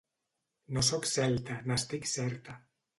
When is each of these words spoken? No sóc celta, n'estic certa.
No 0.77 0.83
sóc 0.89 1.07
celta, 1.11 1.61
n'estic 1.69 2.13
certa. 2.17 2.63